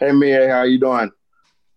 Hey 0.00 0.12
Miye, 0.12 0.48
how 0.48 0.62
you 0.62 0.80
doing? 0.80 1.10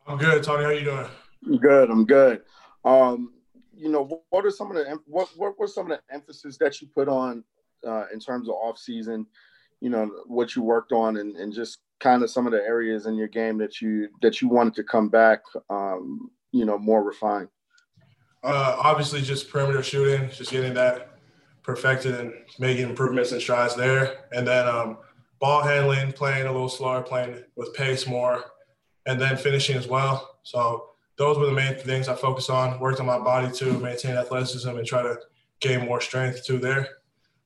I'm 0.07 0.17
good, 0.17 0.41
Tony. 0.43 0.63
How 0.63 0.69
you 0.69 0.85
doing? 0.85 1.07
I'm 1.45 1.57
good. 1.57 1.89
I'm 1.89 2.05
good. 2.05 2.41
Um, 2.85 3.33
you 3.75 3.89
know, 3.89 4.23
what 4.29 4.45
are 4.45 4.49
some 4.49 4.71
of 4.71 4.77
the 4.77 4.97
what 5.07 5.27
what 5.35 5.59
were 5.59 5.67
some 5.67 5.91
of 5.91 5.97
the 5.97 6.13
emphasis 6.15 6.57
that 6.59 6.81
you 6.81 6.87
put 6.87 7.09
on 7.09 7.43
uh, 7.85 8.05
in 8.13 8.21
terms 8.21 8.47
of 8.47 8.55
off 8.55 8.77
season? 8.77 9.25
You 9.81 9.89
know, 9.89 10.09
what 10.25 10.55
you 10.55 10.63
worked 10.63 10.93
on, 10.93 11.17
and, 11.17 11.35
and 11.35 11.51
just 11.51 11.79
kind 11.99 12.23
of 12.23 12.29
some 12.29 12.45
of 12.47 12.53
the 12.53 12.61
areas 12.61 13.07
in 13.07 13.15
your 13.15 13.27
game 13.27 13.57
that 13.57 13.81
you 13.81 14.07
that 14.21 14.41
you 14.41 14.47
wanted 14.47 14.75
to 14.75 14.85
come 14.85 15.09
back, 15.09 15.41
um, 15.69 16.31
you 16.53 16.63
know, 16.63 16.77
more 16.77 17.03
refined. 17.03 17.49
Uh, 18.41 18.77
obviously, 18.81 19.21
just 19.21 19.49
perimeter 19.49 19.83
shooting, 19.83 20.29
just 20.29 20.49
getting 20.49 20.73
that 20.75 21.17
perfected 21.61 22.15
and 22.15 22.33
making 22.57 22.87
improvements 22.87 23.33
and 23.33 23.41
strides 23.41 23.75
there, 23.75 24.27
and 24.31 24.47
then 24.47 24.65
um, 24.65 24.99
ball 25.43 25.61
handling, 25.61 26.09
playing 26.13 26.47
a 26.47 26.51
little 26.53 26.69
slower, 26.69 27.01
playing 27.01 27.43
with 27.57 27.73
pace 27.73 28.07
more, 28.07 28.45
and 29.05 29.19
then 29.19 29.35
finishing 29.35 29.75
as 29.75 29.89
well. 29.89 30.37
So 30.43 30.91
those 31.17 31.37
were 31.37 31.47
the 31.47 31.51
main 31.51 31.75
things 31.75 32.07
I 32.07 32.15
focused 32.15 32.49
on. 32.49 32.79
Worked 32.79 33.01
on 33.01 33.05
my 33.05 33.19
body 33.19 33.51
to 33.55 33.77
maintain 33.79 34.15
athleticism 34.15 34.69
and 34.69 34.87
try 34.87 35.01
to 35.01 35.17
gain 35.59 35.85
more 35.85 35.99
strength 35.99 36.45
too 36.45 36.59
there. 36.59 36.87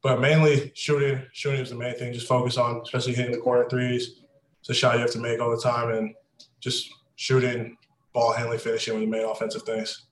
But 0.04 0.22
mainly 0.22 0.72
shooting, 0.76 1.24
shooting 1.34 1.60
is 1.60 1.72
the 1.72 1.76
main 1.76 1.96
thing. 1.96 2.14
Just 2.14 2.28
focus 2.28 2.56
on, 2.56 2.82
especially 2.82 3.16
hitting 3.16 3.32
the 3.32 3.40
corner 3.40 3.68
threes. 3.68 4.22
It's 4.60 4.70
a 4.70 4.76
shot 4.76 4.94
you 4.94 5.02
have 5.02 5.12
to 5.14 5.20
make 5.20 5.42
all 5.42 5.50
the 5.50 5.60
time, 5.60 5.90
and 5.90 6.14
just 6.60 6.94
shooting, 7.16 7.78
ball 8.14 8.32
handling, 8.32 8.60
finishing 8.60 8.94
were 8.94 9.00
the 9.00 9.08
main 9.08 9.26
offensive 9.26 9.64
things. 9.64 10.06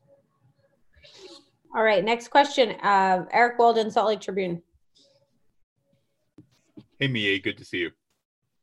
All 1.76 1.84
right, 1.84 2.04
next 2.04 2.30
question. 2.30 2.72
Uh, 2.82 3.26
Eric 3.32 3.60
Walden, 3.60 3.92
Salt 3.92 4.08
Lake 4.08 4.22
Tribune. 4.22 4.64
Hey, 7.06 7.12
Miye, 7.12 7.44
good 7.44 7.60
to 7.60 7.64
see 7.64 7.78
you. 7.78 7.92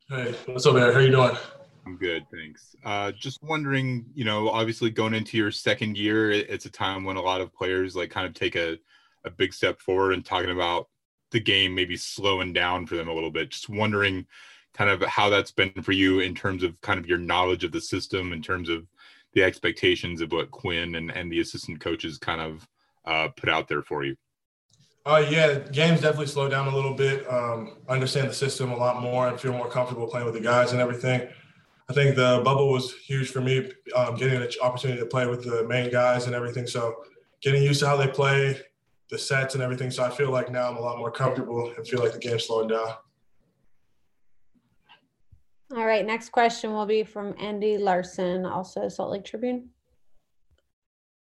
Hey, 0.09 0.35
what's 0.47 0.65
up, 0.65 0.75
man? 0.75 0.91
How 0.91 0.99
you 0.99 1.11
doing? 1.11 1.37
I'm 1.85 1.95
good, 1.95 2.25
thanks. 2.29 2.75
Uh, 2.83 3.13
just 3.13 3.41
wondering, 3.41 4.05
you 4.13 4.25
know, 4.25 4.49
obviously 4.49 4.89
going 4.89 5.13
into 5.13 5.37
your 5.37 5.49
second 5.49 5.97
year, 5.97 6.29
it's 6.29 6.65
a 6.65 6.69
time 6.69 7.05
when 7.05 7.15
a 7.15 7.21
lot 7.21 7.39
of 7.39 7.53
players 7.53 7.95
like 7.95 8.09
kind 8.09 8.27
of 8.27 8.33
take 8.33 8.57
a, 8.57 8.77
a 9.23 9.29
big 9.29 9.53
step 9.53 9.79
forward 9.79 10.11
and 10.11 10.25
talking 10.25 10.51
about 10.51 10.89
the 11.31 11.39
game 11.39 11.73
maybe 11.73 11.95
slowing 11.95 12.51
down 12.51 12.85
for 12.85 12.97
them 12.97 13.07
a 13.07 13.13
little 13.13 13.31
bit. 13.31 13.51
Just 13.51 13.69
wondering 13.69 14.27
kind 14.73 14.89
of 14.89 15.01
how 15.03 15.29
that's 15.29 15.53
been 15.53 15.71
for 15.81 15.93
you 15.93 16.19
in 16.19 16.35
terms 16.35 16.63
of 16.63 16.81
kind 16.81 16.99
of 16.99 17.07
your 17.07 17.19
knowledge 17.19 17.63
of 17.63 17.71
the 17.71 17.79
system, 17.79 18.33
in 18.33 18.41
terms 18.41 18.67
of 18.67 18.85
the 19.35 19.43
expectations 19.43 20.19
of 20.19 20.33
what 20.33 20.51
Quinn 20.51 20.95
and, 20.95 21.11
and 21.11 21.31
the 21.31 21.39
assistant 21.39 21.79
coaches 21.79 22.17
kind 22.17 22.41
of 22.41 22.67
uh, 23.05 23.29
put 23.37 23.47
out 23.47 23.69
there 23.69 23.83
for 23.83 24.03
you. 24.03 24.17
Uh, 25.05 25.25
yeah, 25.29 25.59
games 25.59 25.99
definitely 25.99 26.27
slowed 26.27 26.51
down 26.51 26.67
a 26.67 26.73
little 26.73 26.93
bit. 26.93 27.29
Um, 27.29 27.77
understand 27.89 28.29
the 28.29 28.33
system 28.33 28.71
a 28.71 28.77
lot 28.77 29.01
more 29.01 29.27
and 29.27 29.39
feel 29.39 29.51
more 29.51 29.69
comfortable 29.69 30.07
playing 30.07 30.25
with 30.25 30.35
the 30.35 30.41
guys 30.41 30.71
and 30.71 30.79
everything. 30.79 31.27
I 31.89 31.93
think 31.93 32.15
the 32.15 32.41
bubble 32.45 32.71
was 32.71 32.93
huge 32.93 33.29
for 33.29 33.41
me, 33.41 33.69
um, 33.95 34.15
getting 34.15 34.41
an 34.41 34.47
opportunity 34.61 34.99
to 35.01 35.05
play 35.05 35.27
with 35.27 35.43
the 35.43 35.67
main 35.67 35.91
guys 35.91 36.25
and 36.25 36.33
everything. 36.33 36.65
So 36.67 37.03
getting 37.41 37.61
used 37.61 37.81
to 37.81 37.87
how 37.87 37.97
they 37.97 38.07
play, 38.07 38.57
the 39.09 39.17
sets 39.17 39.55
and 39.55 39.61
everything. 39.61 39.91
So 39.91 40.03
I 40.03 40.09
feel 40.09 40.31
like 40.31 40.49
now 40.49 40.69
I'm 40.69 40.77
a 40.77 40.81
lot 40.81 40.97
more 40.97 41.11
comfortable 41.11 41.73
and 41.75 41.85
feel 41.85 41.99
like 41.99 42.13
the 42.13 42.19
game's 42.19 42.47
slowing 42.47 42.69
down. 42.69 42.87
All 45.75 45.85
right, 45.85 46.05
next 46.05 46.29
question 46.29 46.71
will 46.71 46.85
be 46.85 47.03
from 47.03 47.35
Andy 47.39 47.77
Larsen, 47.77 48.45
also 48.45 48.87
Salt 48.87 49.11
Lake 49.11 49.25
Tribune. 49.25 49.69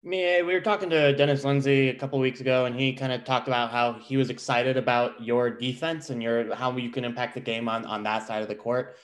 Me, 0.03 0.41
we 0.41 0.53
were 0.53 0.61
talking 0.61 0.89
to 0.89 1.15
Dennis 1.15 1.43
Lindsey 1.43 1.89
a 1.89 1.93
couple 1.93 2.17
weeks 2.17 2.41
ago, 2.41 2.65
and 2.65 2.75
he 2.75 2.91
kind 2.91 3.11
of 3.11 3.23
talked 3.23 3.47
about 3.47 3.69
how 3.69 3.93
he 3.93 4.17
was 4.17 4.31
excited 4.31 4.75
about 4.75 5.21
your 5.21 5.51
defense 5.51 6.09
and 6.09 6.23
your 6.23 6.55
how 6.55 6.75
you 6.75 6.89
can 6.89 7.05
impact 7.05 7.35
the 7.35 7.39
game 7.39 7.69
on 7.69 7.85
on 7.85 8.01
that 8.01 8.25
side 8.25 8.41
of 8.41 8.47
the 8.47 8.55
court. 8.55 8.97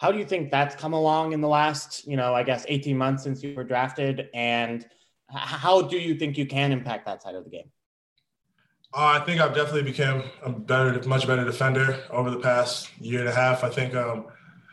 How 0.00 0.10
do 0.10 0.18
you 0.18 0.24
think 0.24 0.50
that's 0.50 0.74
come 0.74 0.92
along 0.92 1.34
in 1.34 1.40
the 1.40 1.46
last, 1.46 2.04
you 2.04 2.16
know, 2.16 2.34
I 2.34 2.42
guess 2.42 2.64
18 2.68 2.98
months 2.98 3.22
since 3.22 3.44
you 3.44 3.54
were 3.54 3.62
drafted, 3.62 4.28
and 4.34 4.84
how 5.28 5.82
do 5.82 5.96
you 5.96 6.16
think 6.16 6.36
you 6.36 6.46
can 6.46 6.72
impact 6.72 7.06
that 7.06 7.22
side 7.22 7.36
of 7.36 7.44
the 7.44 7.50
game? 7.50 7.70
Uh, 8.92 9.20
I 9.20 9.24
think 9.24 9.40
I've 9.40 9.54
definitely 9.54 9.84
become 9.84 10.24
a 10.42 10.50
better, 10.50 11.00
much 11.08 11.28
better 11.28 11.44
defender 11.44 12.02
over 12.10 12.28
the 12.28 12.40
past 12.40 12.90
year 12.98 13.20
and 13.20 13.28
a 13.28 13.32
half. 13.32 13.62
I 13.62 13.68
think 13.68 13.94
um, 13.94 14.26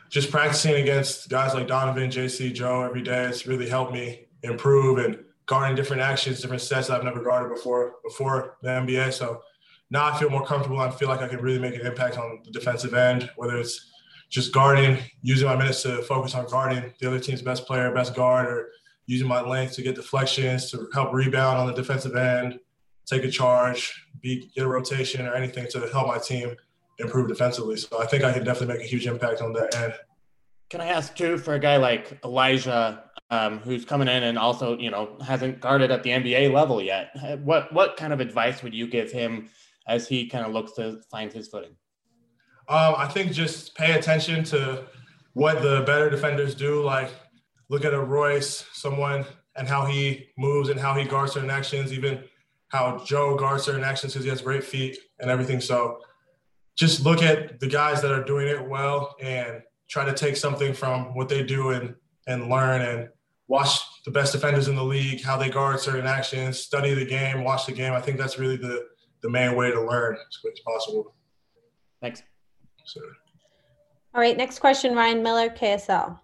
just 0.09 0.31
practicing 0.31 0.81
against 0.81 1.29
guys 1.29 1.53
like 1.53 1.68
Donovan, 1.68 2.09
JC, 2.09 2.52
Joe 2.52 2.81
every 2.81 3.03
day, 3.03 3.25
it's 3.25 3.46
really 3.46 3.69
helped 3.69 3.94
me 3.94 4.25
improve 4.41 4.97
and 4.97 5.19
guarding 5.47 5.75
different 5.75 6.02
actions, 6.02 6.41
different 6.41 6.62
sets 6.62 6.88
that 6.88 6.97
I've 6.97 7.03
never 7.03 7.22
guarded 7.22 7.53
before 7.53 7.96
before 8.03 8.58
the 8.62 8.69
NBA. 8.69 9.13
So 9.13 9.41
now 9.90 10.06
I 10.06 10.18
feel 10.18 10.30
more 10.30 10.46
comfortable. 10.46 10.80
I 10.80 10.91
feel 10.91 11.08
like 11.08 11.22
I 11.22 11.28
can 11.28 11.41
really 11.41 11.59
make 11.59 11.75
an 11.75 11.85
impact 11.85 12.18
on 12.18 12.41
the 12.44 12.52
defensive 12.52 12.94
end, 12.94 13.30
whether 13.38 13.58
it's 13.58 13.91
just 14.30 14.53
guarding, 14.53 14.97
using 15.22 15.47
my 15.47 15.56
minutes 15.56 15.84
to 15.84 16.02
focus 16.03 16.35
on 16.35 16.46
guarding 16.47 16.94
the 17.00 17.08
other 17.08 17.19
team's 17.19 17.41
best 17.41 17.66
player, 17.66 17.94
best 17.94 18.13
guard, 18.13 18.47
or 18.47 18.69
using 19.06 19.28
my 19.28 19.41
length 19.41 19.74
to 19.75 19.81
get 19.81 19.96
deflections 19.96 20.69
to 20.72 20.90
help 20.94 21.13
rebound 21.13 21.58
on 21.58 21.68
the 21.68 21.74
defensive 21.74 22.16
end, 22.16 22.59
take 23.06 23.24
a 23.24 23.31
charge, 23.31 24.06
be, 24.22 24.52
get 24.53 24.66
a 24.66 24.68
rotation 24.68 25.25
or 25.25 25.34
anything 25.34 25.66
to 25.69 25.79
help 25.94 26.08
my 26.08 26.18
team 26.18 26.56
improve 27.00 27.29
defensively. 27.29 27.78
So 27.78 28.02
I 28.02 28.06
think 28.06 28.25
I 28.25 28.34
can 28.34 28.44
definitely 28.44 28.75
make 28.75 28.84
a 28.85 28.88
huge 28.88 29.08
impact 29.08 29.41
on 29.41 29.53
that 29.53 29.74
end. 29.75 29.94
Can 30.69 30.81
I 30.81 30.88
ask 30.88 31.16
too 31.16 31.38
for 31.38 31.53
a 31.53 31.59
guy 31.59 31.78
like 31.78 32.19
Elijah 32.25 33.06
um, 33.30 33.60
who's 33.60 33.86
coming 33.86 34.08
in 34.08 34.24
and 34.24 34.38
also 34.38 34.78
you 34.78 34.90
know 34.90 35.18
hasn't 35.26 35.60
guarded 35.60 35.92
at 35.92 36.04
the 36.04 36.12
NBA 36.12 36.54
level 36.54 36.82
yet. 36.82 37.12
What 37.44 37.72
what 37.74 37.98
kind 37.98 38.14
of 38.14 38.20
advice 38.20 38.64
would 38.64 38.74
you 38.74 38.88
give 38.88 39.12
him 39.12 39.50
as 39.88 40.08
he 40.08 40.28
kind 40.28 40.46
of 40.46 40.54
looks 40.54 40.74
to 40.74 41.02
find 41.12 41.32
his 41.32 41.48
footing? 41.48 41.76
Um, 42.70 42.96
I 42.98 43.08
think 43.08 43.32
just 43.32 43.76
pay 43.76 43.94
attention 43.94 44.44
to 44.46 44.86
what 45.34 45.62
the 45.62 45.82
better 45.86 46.10
defenders 46.10 46.56
do. 46.56 46.84
Like 46.84 47.12
look 47.70 47.86
at 47.86 47.94
a 47.94 48.00
Royce, 48.00 48.66
someone, 48.74 49.26
and 49.56 49.68
how 49.68 49.86
he 49.86 50.30
moves 50.38 50.70
and 50.70 50.80
how 50.80 50.94
he 50.94 51.04
guards 51.04 51.34
certain 51.34 51.50
actions. 51.50 51.92
Even 51.94 52.24
how 52.70 53.04
Joe 53.06 53.36
guards 53.36 53.64
certain 53.64 53.84
actions 53.84 54.14
because 54.14 54.24
he 54.26 54.30
has 54.30 54.42
great 54.42 54.64
feet 54.64 54.98
and 55.20 55.30
everything. 55.30 55.62
So 55.62 56.00
just 56.78 57.04
look 57.04 57.24
at 57.24 57.59
the 57.59 57.68
guys 57.68 58.02
that 58.02 58.12
are 58.12 58.24
doing 58.24 58.48
it 58.48 58.68
well 58.68 59.16
and 59.22 59.62
try 59.90 60.06
to 60.06 60.14
take 60.14 60.36
something 60.36 60.74
from 60.74 61.16
what 61.16 61.30
they 61.30 61.44
do 61.44 61.72
and 61.72 61.96
and 62.28 62.50
learn 62.50 62.82
and 62.82 63.09
watch 63.47 63.80
the 64.06 64.12
best 64.12 64.34
defenders 64.34 64.68
in 64.68 64.75
the 64.75 64.84
league, 64.84 65.24
how 65.24 65.38
they 65.38 65.50
guard 65.50 65.80
certain 65.80 66.08
actions, 66.08 66.59
study 66.59 66.94
the 66.94 67.06
game, 67.06 67.44
watch 67.44 67.66
the 67.66 67.72
game. 67.72 67.94
I 67.94 68.02
think 68.02 68.18
that's 68.18 68.38
really 68.38 68.58
the 68.58 68.88
the 69.22 69.30
main 69.30 69.56
way 69.56 69.72
to 69.72 69.81
learn 69.81 70.16
as 70.16 70.38
quick 70.38 70.53
as 70.53 70.59
possible. 70.59 71.16
Thanks. 72.02 72.22
So. 72.85 73.02
All 74.13 74.22
right, 74.22 74.38
next 74.38 74.59
question, 74.59 74.96
Ryan 74.96 75.24
Miller, 75.24 75.50
KSL. 75.50 76.19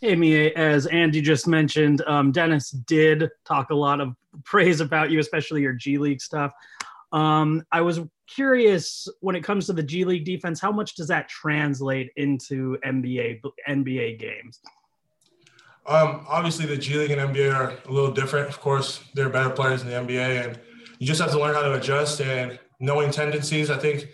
Hey, 0.00 0.16
Miye, 0.16 0.52
as 0.52 0.86
Andy 0.86 1.20
just 1.20 1.46
mentioned, 1.46 2.02
um, 2.06 2.32
Dennis 2.32 2.70
did 2.70 3.30
talk 3.44 3.70
a 3.70 3.74
lot 3.74 4.00
of 4.00 4.14
praise 4.44 4.80
about 4.80 5.10
you, 5.10 5.20
especially 5.20 5.62
your 5.62 5.74
G 5.74 5.98
League 5.98 6.20
stuff. 6.20 6.52
Um, 7.12 7.62
I 7.72 7.82
was 7.82 8.00
curious 8.26 9.06
when 9.20 9.36
it 9.36 9.44
comes 9.44 9.66
to 9.66 9.72
the 9.72 9.82
G 9.82 10.04
League 10.04 10.24
defense, 10.24 10.60
how 10.60 10.72
much 10.72 10.94
does 10.94 11.08
that 11.08 11.28
translate 11.28 12.10
into 12.16 12.78
NBA 12.84 13.42
NBA 13.68 14.18
games? 14.18 14.60
Um, 15.86 16.24
obviously, 16.28 16.66
the 16.66 16.76
G 16.76 16.96
League 16.96 17.10
and 17.10 17.34
NBA 17.34 17.54
are 17.54 17.76
a 17.86 17.92
little 17.92 18.12
different. 18.12 18.48
Of 18.48 18.60
course, 18.60 19.02
they're 19.14 19.28
better 19.28 19.50
players 19.50 19.82
in 19.82 19.88
the 19.88 19.94
NBA, 19.94 20.44
and 20.44 20.60
you 20.98 21.06
just 21.06 21.20
have 21.20 21.32
to 21.32 21.40
learn 21.40 21.54
how 21.54 21.62
to 21.62 21.74
adjust 21.74 22.20
and 22.20 22.58
knowing 22.78 23.10
tendencies. 23.10 23.70
I 23.70 23.78
think 23.78 24.06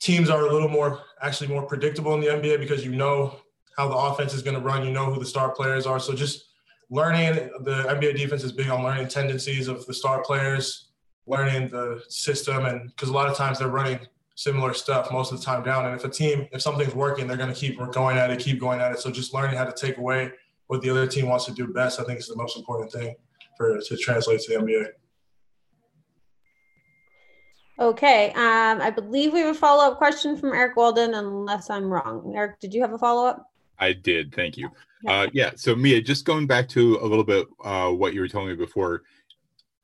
teams 0.00 0.30
are 0.30 0.46
a 0.46 0.52
little 0.52 0.68
more 0.68 1.02
actually 1.20 1.48
more 1.48 1.62
predictable 1.62 2.14
in 2.14 2.20
the 2.20 2.28
NBA 2.28 2.58
because 2.58 2.84
you 2.84 2.94
know 2.94 3.36
how 3.76 3.88
the 3.88 3.96
offense 3.96 4.32
is 4.32 4.42
going 4.42 4.56
to 4.56 4.62
run. 4.62 4.84
You 4.84 4.90
know 4.90 5.12
who 5.12 5.18
the 5.18 5.26
star 5.26 5.50
players 5.50 5.86
are. 5.86 6.00
So 6.00 6.14
just 6.14 6.46
learning 6.88 7.50
the 7.60 7.84
NBA 7.88 8.16
defense 8.16 8.42
is 8.42 8.52
big 8.52 8.68
on 8.68 8.82
learning 8.82 9.08
tendencies 9.08 9.68
of 9.68 9.84
the 9.84 9.92
star 9.92 10.22
players, 10.22 10.88
learning 11.26 11.68
the 11.68 12.02
system, 12.08 12.64
and 12.64 12.88
because 12.88 13.10
a 13.10 13.12
lot 13.12 13.28
of 13.28 13.36
times 13.36 13.58
they're 13.58 13.68
running 13.68 13.98
similar 14.36 14.72
stuff 14.72 15.10
most 15.10 15.32
of 15.32 15.38
the 15.38 15.44
time 15.44 15.62
down. 15.62 15.86
And 15.86 15.94
if 15.94 16.04
a 16.04 16.08
team, 16.08 16.46
if 16.52 16.62
something's 16.62 16.94
working, 16.94 17.26
they're 17.26 17.36
going 17.36 17.52
to 17.52 17.58
keep 17.58 17.78
going 17.92 18.18
at 18.18 18.30
it, 18.30 18.38
keep 18.38 18.60
going 18.60 18.80
at 18.80 18.92
it. 18.92 19.00
So 19.00 19.10
just 19.10 19.34
learning 19.34 19.56
how 19.56 19.64
to 19.64 19.72
take 19.72 19.98
away 19.98 20.32
what 20.66 20.82
the 20.82 20.90
other 20.90 21.06
team 21.06 21.28
wants 21.28 21.44
to 21.46 21.52
do 21.52 21.68
best, 21.68 22.00
I 22.00 22.04
think 22.04 22.18
is 22.18 22.26
the 22.26 22.36
most 22.36 22.56
important 22.56 22.92
thing 22.92 23.14
for 23.56 23.78
to 23.80 23.96
translate 23.96 24.40
to 24.40 24.54
the 24.54 24.62
NBA. 24.62 24.86
Okay, 27.78 28.30
um, 28.30 28.80
I 28.80 28.90
believe 28.90 29.32
we 29.32 29.40
have 29.40 29.54
a 29.54 29.58
follow 29.58 29.84
up 29.84 29.98
question 29.98 30.36
from 30.36 30.54
Eric 30.54 30.76
Walden, 30.76 31.14
unless 31.14 31.68
I'm 31.68 31.84
wrong. 31.84 32.32
Eric, 32.34 32.58
did 32.58 32.72
you 32.72 32.80
have 32.80 32.94
a 32.94 32.98
follow 32.98 33.26
up? 33.26 33.50
I 33.78 33.92
did, 33.92 34.34
thank 34.34 34.56
you. 34.56 34.70
Yeah. 35.02 35.12
Uh, 35.12 35.26
yeah, 35.34 35.50
so 35.56 35.74
Miye, 35.74 36.02
just 36.02 36.24
going 36.24 36.46
back 36.46 36.68
to 36.70 36.98
a 37.02 37.06
little 37.06 37.24
bit 37.24 37.46
uh, 37.62 37.90
what 37.90 38.14
you 38.14 38.20
were 38.20 38.28
telling 38.28 38.48
me 38.48 38.54
before, 38.54 39.02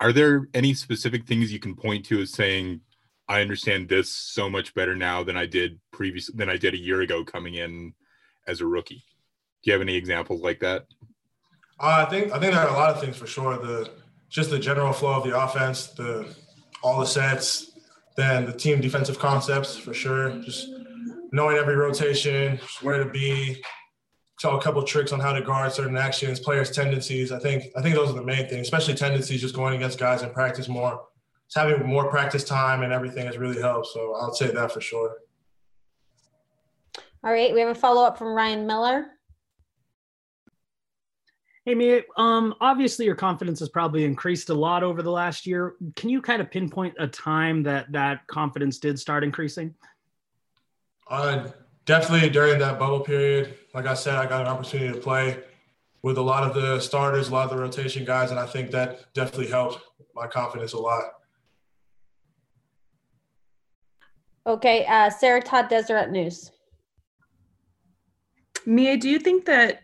are 0.01 0.13
there 0.13 0.49
any 0.55 0.73
specific 0.73 1.27
things 1.27 1.53
you 1.53 1.59
can 1.59 1.77
point 1.77 2.07
to 2.07 2.23
as 2.23 2.33
saying, 2.33 2.81
I 3.29 3.43
understand 3.43 3.89
this 3.89 4.13
so 4.13 4.49
much 4.49 4.75
better 4.75 4.97
now 4.97 5.23
than 5.23 5.37
I 5.37 5.47
did 5.47 5.79
previous 5.91 6.31
than 6.33 6.49
I 6.49 6.57
did 6.57 6.75
a 6.75 6.79
year 6.79 7.03
ago 7.03 7.25
coming 7.25 7.55
in 7.55 7.95
as 8.49 8.61
a 8.61 8.67
rookie? 8.67 9.05
Do 9.63 9.71
you 9.71 9.73
have 9.73 9.83
any 9.83 9.95
examples 9.95 10.43
like 10.43 10.61
that? 10.61 10.87
Uh, 11.79 12.05
I 12.07 12.11
think 12.11 12.33
I 12.33 12.39
think 12.39 12.53
there 12.53 12.63
are 12.63 12.69
a 12.69 12.79
lot 12.79 12.91
of 12.91 13.01
things 13.01 13.17
for 13.17 13.27
sure. 13.27 13.57
The 13.59 13.91
just 14.29 14.51
the 14.51 14.59
general 14.59 14.93
flow 14.93 15.15
of 15.15 15.25
the 15.25 15.39
offense, 15.39 15.89
the 15.89 16.35
all 16.83 17.01
the 17.01 17.07
sets, 17.07 17.73
then 18.17 18.45
the 18.47 18.53
team 18.53 18.81
defensive 18.81 19.19
concepts 19.19 19.77
for 19.77 19.95
sure. 19.95 20.31
Just 20.43 20.69
knowing 21.33 21.57
every 21.57 21.77
rotation, 21.77 22.59
where 22.83 23.03
to 23.03 23.11
be, 23.11 23.63
tell 24.39 24.59
a 24.59 24.63
couple 24.63 24.83
tricks 24.83 25.13
on 25.13 25.21
how 25.21 25.33
to 25.33 25.43
guard 25.43 25.73
certain 25.73 25.97
actions, 25.97 26.41
players' 26.41 26.71
tendencies. 26.71 27.31
I 27.31 27.39
think 27.39 27.65
I 27.77 27.83
think 27.83 27.95
those 27.95 28.11
are 28.11 28.15
the 28.15 28.25
main 28.25 28.49
things, 28.49 28.67
especially 28.67 28.95
tendencies. 28.95 29.41
Just 29.41 29.55
going 29.55 29.75
against 29.77 29.99
guys 29.99 30.23
in 30.23 30.31
practice 30.31 30.69
more, 30.69 31.05
just 31.47 31.57
having 31.57 31.87
more 31.87 32.11
practice 32.11 32.43
time 32.43 32.83
and 32.83 32.93
everything 32.93 33.27
has 33.27 33.39
really 33.39 33.61
helped. 33.61 33.89
So 33.89 34.15
I'll 34.21 34.35
say 34.35 34.51
that 34.51 34.73
for 34.73 34.81
sure. 34.81 35.19
All 37.25 37.33
right, 37.33 37.55
we 37.55 37.61
have 37.61 37.69
a 37.69 37.75
follow 37.75 38.03
up 38.03 38.19
from 38.19 38.35
Ryan 38.35 38.67
Miller. 38.67 39.07
Hey, 41.65 41.77
Miye, 41.77 42.03
um, 42.17 42.57
obviously 42.61 43.05
your 43.05 43.15
confidence 43.15 43.61
has 43.61 43.69
probably 43.69 44.05
increased 44.05 44.51
a 44.51 44.55
lot 44.55 44.83
over 44.83 45.01
the 45.01 45.13
last 45.13 45.47
year. 45.47 45.77
Can 45.95 46.09
you 46.09 46.21
kind 46.21 46.43
of 46.43 46.51
pinpoint 46.51 46.95
a 46.99 47.07
time 47.07 47.63
that 47.63 47.93
that 47.93 48.27
confidence 48.27 48.79
did 48.79 48.99
start 48.99 49.23
increasing? 49.23 49.73
Uh, 51.09 51.51
definitely 51.85 52.31
during 52.31 52.59
that 52.59 52.81
bubble 52.81 52.99
period. 52.99 53.55
Like 53.75 53.87
I 53.87 53.95
said, 53.95 54.17
I 54.17 54.27
got 54.27 54.41
an 54.41 54.49
opportunity 54.49 54.93
to 54.93 54.99
play 54.99 55.39
with 56.03 56.19
a 56.19 56.23
lot 56.23 56.43
of 56.43 56.53
the 56.53 56.81
starters, 56.81 57.29
a 57.29 57.33
lot 57.33 57.45
of 57.45 57.57
the 57.57 57.63
rotation 57.63 58.05
guys, 58.05 58.33
and 58.33 58.41
I 58.41 58.47
think 58.47 58.73
that 58.73 59.15
definitely 59.15 59.47
helped 59.47 59.79
my 60.17 60.27
confidence 60.27 60.73
a 60.73 60.79
lot. 60.79 61.05
Okay, 64.49 64.85
uh, 64.87 65.11
Sarah 65.11 65.41
Todd 65.41 65.69
Deseret 65.69 66.11
News. 66.11 66.51
Miye, 68.67 68.99
do 69.01 69.09
you 69.09 69.21
think 69.21 69.45
that 69.45 69.83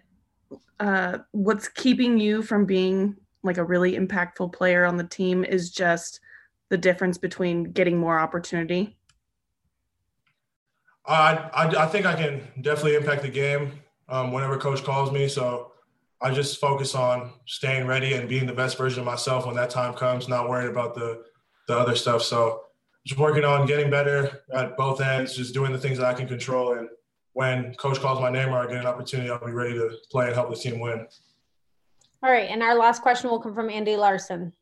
uh, 0.80 1.18
what's 1.32 1.68
keeping 1.68 2.18
you 2.18 2.42
from 2.42 2.64
being 2.64 3.16
like 3.42 3.58
a 3.58 3.64
really 3.64 3.96
impactful 3.96 4.52
player 4.52 4.84
on 4.84 4.96
the 4.96 5.04
team 5.04 5.44
is 5.44 5.70
just 5.70 6.20
the 6.70 6.78
difference 6.78 7.18
between 7.18 7.64
getting 7.72 7.98
more 7.98 8.18
opportunity? 8.18 8.96
I, 11.06 11.48
I, 11.54 11.84
I 11.84 11.86
think 11.86 12.04
I 12.04 12.14
can 12.14 12.42
definitely 12.60 12.96
impact 12.96 13.22
the 13.22 13.30
game 13.30 13.72
um, 14.08 14.32
whenever 14.32 14.58
coach 14.58 14.84
calls 14.84 15.10
me. 15.10 15.28
So 15.28 15.72
I 16.20 16.32
just 16.32 16.60
focus 16.60 16.94
on 16.94 17.32
staying 17.46 17.86
ready 17.86 18.14
and 18.14 18.28
being 18.28 18.46
the 18.46 18.52
best 18.52 18.76
version 18.76 19.00
of 19.00 19.06
myself 19.06 19.46
when 19.46 19.56
that 19.56 19.70
time 19.70 19.94
comes, 19.94 20.28
not 20.28 20.48
worried 20.48 20.68
about 20.68 20.94
the, 20.94 21.24
the 21.66 21.78
other 21.78 21.94
stuff. 21.94 22.22
So 22.22 22.62
just 23.06 23.18
working 23.18 23.44
on 23.44 23.66
getting 23.66 23.88
better 23.88 24.42
at 24.52 24.76
both 24.76 25.00
ends, 25.00 25.34
just 25.34 25.54
doing 25.54 25.72
the 25.72 25.78
things 25.78 25.98
that 25.98 26.06
I 26.06 26.14
can 26.14 26.28
control. 26.28 26.74
And 26.74 26.88
when 27.38 27.72
coach 27.74 28.00
calls 28.00 28.20
my 28.20 28.30
name 28.30 28.48
or 28.48 28.58
I 28.58 28.66
get 28.66 28.78
an 28.78 28.86
opportunity, 28.86 29.30
I'll 29.30 29.38
be 29.38 29.52
ready 29.52 29.74
to 29.74 29.90
play 30.10 30.26
and 30.26 30.34
help 30.34 30.50
the 30.50 30.56
team 30.56 30.80
win. 30.80 31.06
All 32.20 32.32
right, 32.32 32.50
and 32.50 32.64
our 32.64 32.74
last 32.74 33.00
question 33.00 33.30
will 33.30 33.38
come 33.38 33.54
from 33.54 33.70
Andy 33.70 33.96
Larsen. 33.96 34.52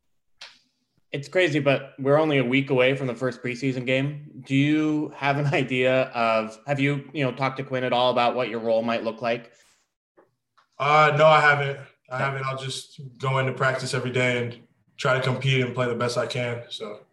It's 1.11 1.27
crazy, 1.27 1.59
but 1.59 1.95
we're 1.99 2.19
only 2.19 2.37
a 2.37 2.45
week 2.45 2.69
away 2.69 2.95
from 2.95 3.07
the 3.07 3.15
first 3.15 3.43
preseason 3.43 3.87
game. 3.87 4.43
Do 4.47 4.55
you 4.55 5.11
have 5.17 5.39
an 5.39 5.47
idea 5.55 6.03
of 6.09 6.59
have 6.67 6.79
you, 6.79 7.09
you 7.15 7.25
know, 7.25 7.33
talked 7.33 7.57
to 7.57 7.63
Quinn 7.63 7.83
at 7.83 7.95
all 7.95 8.11
about 8.11 8.35
what 8.35 8.51
your 8.51 8.61
role 8.61 8.83
might 8.83 9.05
look 9.05 9.23
like? 9.23 9.53
Uh 10.79 11.15
no, 11.17 11.25
I 11.25 11.41
haven't. 11.41 11.81
I 12.11 12.19
haven't. 12.19 12.45
I'll 12.45 12.59
just 12.59 13.01
go 13.17 13.39
into 13.39 13.53
practice 13.53 13.95
every 13.95 14.11
day 14.11 14.45
and 14.45 14.59
try 14.99 15.15
to 15.15 15.23
compete 15.23 15.65
and 15.65 15.75
play 15.75 15.87
the 15.87 15.95
best 15.95 16.19
I 16.19 16.27
can. 16.27 16.65
So 16.69 17.06